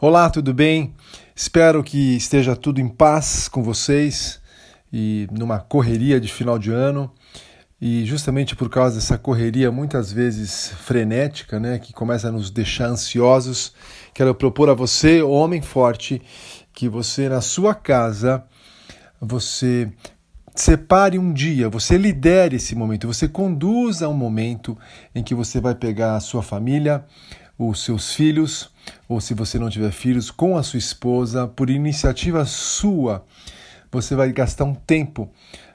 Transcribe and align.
Olá, 0.00 0.28
tudo 0.28 0.52
bem? 0.52 0.92
Espero 1.36 1.80
que 1.84 2.16
esteja 2.16 2.56
tudo 2.56 2.80
em 2.80 2.88
paz 2.88 3.46
com 3.46 3.62
vocês 3.62 4.40
e 4.92 5.28
numa 5.30 5.60
correria 5.60 6.20
de 6.20 6.26
final 6.26 6.58
de 6.58 6.72
ano. 6.72 7.12
E 7.80 8.04
justamente 8.04 8.56
por 8.56 8.68
causa 8.68 8.96
dessa 8.96 9.16
correria 9.16 9.70
muitas 9.70 10.12
vezes 10.12 10.72
frenética, 10.80 11.60
né, 11.60 11.78
que 11.78 11.92
começa 11.92 12.26
a 12.26 12.32
nos 12.32 12.50
deixar 12.50 12.88
ansiosos, 12.88 13.72
quero 14.12 14.34
propor 14.34 14.68
a 14.68 14.74
você, 14.74 15.22
homem 15.22 15.62
forte, 15.62 16.20
que 16.72 16.88
você 16.88 17.28
na 17.28 17.40
sua 17.40 17.72
casa 17.72 18.44
você 19.20 19.92
separe 20.56 21.20
um 21.20 21.32
dia, 21.32 21.68
você 21.68 21.96
lidere 21.96 22.56
esse 22.56 22.74
momento, 22.74 23.06
você 23.06 23.28
conduza 23.28 24.08
um 24.08 24.14
momento 24.14 24.76
em 25.14 25.22
que 25.22 25.36
você 25.36 25.60
vai 25.60 25.74
pegar 25.74 26.16
a 26.16 26.20
sua 26.20 26.42
família, 26.42 27.04
os 27.58 27.84
seus 27.84 28.14
filhos, 28.14 28.70
ou 29.08 29.20
se 29.20 29.34
você 29.34 29.58
não 29.58 29.70
tiver 29.70 29.92
filhos, 29.92 30.30
com 30.30 30.56
a 30.56 30.62
sua 30.62 30.78
esposa, 30.78 31.46
por 31.46 31.70
iniciativa 31.70 32.44
sua, 32.44 33.24
você 33.90 34.14
vai 34.14 34.32
gastar 34.32 34.64
um 34.64 34.74
tempo 34.74 35.30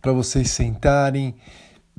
para 0.00 0.12
vocês 0.12 0.50
sentarem 0.50 1.34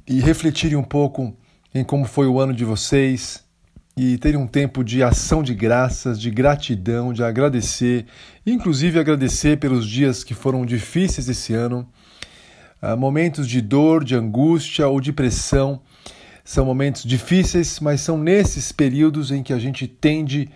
e 0.07 0.19
refletirem 0.19 0.77
um 0.77 0.83
pouco 0.83 1.35
em 1.73 1.83
como 1.83 2.05
foi 2.05 2.27
o 2.27 2.39
ano 2.39 2.53
de 2.53 2.63
vocês 2.63 3.43
e 3.97 4.17
terem 4.17 4.39
um 4.39 4.47
tempo 4.47 4.83
de 4.83 5.01
ação 5.01 5.41
de 5.41 5.53
graças, 5.53 6.19
de 6.19 6.29
gratidão, 6.29 7.13
de 7.13 7.23
agradecer, 7.23 8.05
inclusive 8.45 8.99
agradecer 8.99 9.57
pelos 9.57 9.87
dias 9.87 10.23
que 10.23 10.33
foram 10.33 10.65
difíceis 10.65 11.29
esse 11.29 11.53
ano, 11.53 11.87
ah, 12.81 12.95
momentos 12.95 13.47
de 13.47 13.61
dor, 13.61 14.03
de 14.03 14.15
angústia 14.15 14.87
ou 14.87 14.99
de 14.99 15.11
pressão 15.11 15.81
são 16.45 16.63
momentos 16.63 17.03
difíceis, 17.03 17.79
mas 17.79 18.01
são 18.01 18.19
nesses 18.19 18.71
períodos 18.71 19.31
em 19.31 19.41
que 19.41 19.51
a 19.51 19.57
gente 19.57 19.87
tende 19.87 20.47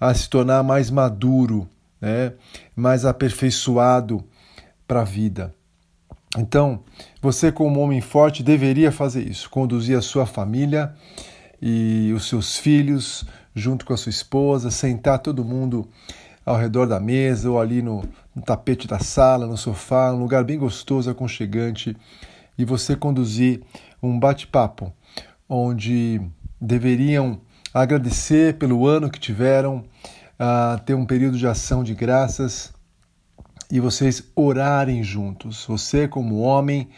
a 0.00 0.12
se 0.14 0.28
tornar 0.28 0.62
mais 0.62 0.90
maduro, 0.90 1.68
né? 2.00 2.32
mais 2.74 3.04
aperfeiçoado 3.04 4.24
para 4.88 5.02
a 5.02 5.04
vida. 5.04 5.54
Então, 6.38 6.82
você, 7.20 7.52
como 7.52 7.80
homem 7.80 8.00
forte, 8.00 8.42
deveria 8.42 8.90
fazer 8.90 9.28
isso: 9.28 9.50
conduzir 9.50 9.96
a 9.98 10.02
sua 10.02 10.24
família 10.24 10.94
e 11.60 12.10
os 12.16 12.26
seus 12.26 12.56
filhos 12.56 13.24
junto 13.54 13.84
com 13.84 13.92
a 13.92 13.96
sua 13.96 14.10
esposa, 14.10 14.70
sentar 14.70 15.18
todo 15.18 15.44
mundo 15.44 15.86
ao 16.44 16.56
redor 16.56 16.86
da 16.86 16.98
mesa 16.98 17.50
ou 17.50 17.60
ali 17.60 17.82
no, 17.82 18.02
no 18.34 18.42
tapete 18.42 18.88
da 18.88 18.98
sala, 18.98 19.46
no 19.46 19.56
sofá, 19.56 20.10
um 20.12 20.18
lugar 20.18 20.42
bem 20.42 20.58
gostoso, 20.58 21.08
aconchegante, 21.08 21.96
e 22.58 22.64
você 22.64 22.96
conduzir 22.96 23.62
um 24.02 24.18
bate-papo 24.18 24.92
onde 25.48 26.20
deveriam 26.60 27.40
agradecer 27.72 28.56
pelo 28.56 28.86
ano 28.86 29.10
que 29.10 29.18
tiveram, 29.18 29.84
uh, 30.38 30.80
ter 30.84 30.94
um 30.94 31.04
período 31.04 31.36
de 31.36 31.46
ação 31.46 31.82
de 31.82 31.94
graças 31.94 32.72
e 33.70 33.80
vocês 33.80 34.30
orarem 34.34 35.02
juntos. 35.02 35.64
Você, 35.66 36.06
como 36.06 36.40
homem, 36.40 36.88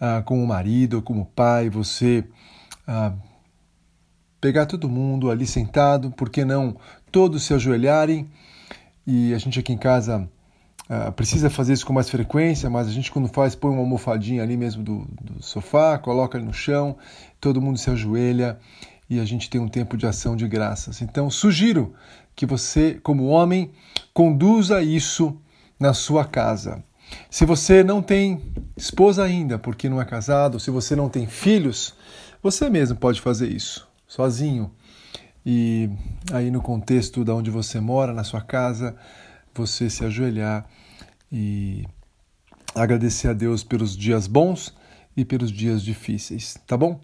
uh, 0.00 0.22
como 0.24 0.46
marido, 0.46 1.02
como 1.02 1.26
pai, 1.26 1.68
você 1.68 2.24
uh, 2.88 3.16
pegar 4.40 4.66
todo 4.66 4.88
mundo 4.88 5.30
ali 5.30 5.46
sentado, 5.46 6.10
por 6.10 6.30
que 6.30 6.44
não 6.44 6.76
todos 7.12 7.42
se 7.42 7.52
ajoelharem? 7.52 8.30
E 9.06 9.34
a 9.34 9.38
gente 9.38 9.60
aqui 9.60 9.72
em 9.72 9.78
casa 9.78 10.28
Uh, 10.88 11.10
precisa 11.12 11.50
fazer 11.50 11.72
isso 11.72 11.84
com 11.84 11.92
mais 11.92 12.08
frequência, 12.08 12.70
mas 12.70 12.86
a 12.86 12.92
gente 12.92 13.10
quando 13.10 13.26
faz 13.26 13.56
põe 13.56 13.72
uma 13.72 13.80
almofadinha 13.80 14.42
ali 14.42 14.56
mesmo 14.56 14.84
do, 14.84 15.04
do 15.20 15.42
sofá, 15.42 15.98
coloca 15.98 16.38
ali 16.38 16.46
no 16.46 16.54
chão, 16.54 16.96
todo 17.40 17.60
mundo 17.60 17.76
se 17.76 17.90
ajoelha 17.90 18.56
e 19.10 19.18
a 19.18 19.24
gente 19.24 19.50
tem 19.50 19.60
um 19.60 19.68
tempo 19.68 19.96
de 19.96 20.06
ação 20.06 20.36
de 20.36 20.46
graças. 20.46 21.02
Então 21.02 21.28
sugiro 21.28 21.92
que 22.36 22.46
você, 22.46 23.00
como 23.02 23.26
homem, 23.26 23.72
conduza 24.14 24.80
isso 24.80 25.36
na 25.78 25.92
sua 25.92 26.24
casa. 26.24 26.84
Se 27.30 27.44
você 27.44 27.82
não 27.82 28.02
tem 28.02 28.40
esposa 28.76 29.24
ainda, 29.24 29.58
porque 29.58 29.88
não 29.88 30.00
é 30.00 30.04
casado, 30.04 30.60
se 30.60 30.70
você 30.70 30.94
não 30.94 31.08
tem 31.08 31.26
filhos, 31.26 31.94
você 32.42 32.68
mesmo 32.70 32.96
pode 32.96 33.20
fazer 33.20 33.48
isso, 33.48 33.88
sozinho. 34.06 34.70
E 35.44 35.88
aí 36.32 36.50
no 36.50 36.60
contexto 36.60 37.24
da 37.24 37.34
onde 37.34 37.50
você 37.50 37.80
mora, 37.80 38.12
na 38.12 38.24
sua 38.24 38.40
casa, 38.40 38.96
você 39.56 39.88
se 39.90 40.04
ajoelhar 40.04 40.66
e 41.30 41.84
agradecer 42.74 43.28
a 43.28 43.32
Deus 43.32 43.64
pelos 43.64 43.96
dias 43.96 44.26
bons 44.26 44.74
e 45.16 45.24
pelos 45.24 45.50
dias 45.50 45.82
difíceis, 45.82 46.56
tá 46.66 46.76
bom? 46.76 47.00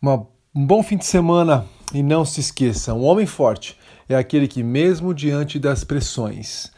Uma, 0.00 0.26
um 0.54 0.66
bom 0.66 0.82
fim 0.82 0.96
de 0.96 1.06
semana 1.06 1.66
e 1.92 2.02
não 2.02 2.24
se 2.24 2.40
esqueça: 2.40 2.94
um 2.94 3.04
homem 3.04 3.26
forte 3.26 3.78
é 4.08 4.14
aquele 4.14 4.46
que, 4.46 4.62
mesmo 4.62 5.14
diante 5.14 5.58
das 5.58 5.84
pressões, 5.84 6.70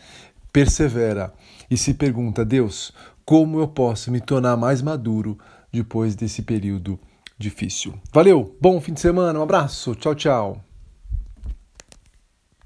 persevera 0.52 1.32
e 1.70 1.76
se 1.76 1.94
pergunta: 1.94 2.44
Deus, 2.44 2.92
como 3.24 3.58
eu 3.58 3.68
posso 3.68 4.10
me 4.10 4.20
tornar 4.20 4.56
mais 4.56 4.82
maduro 4.82 5.38
depois 5.72 6.14
desse 6.14 6.42
período 6.42 6.98
difícil? 7.38 7.94
Valeu, 8.12 8.56
bom 8.60 8.80
fim 8.80 8.92
de 8.92 9.00
semana, 9.00 9.38
um 9.38 9.42
abraço, 9.42 9.94
tchau, 9.94 10.14
tchau. 10.14 10.71